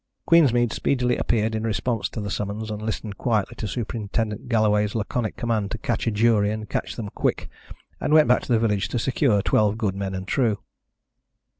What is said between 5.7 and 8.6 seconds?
catch a jury and catch them quick, and went back to the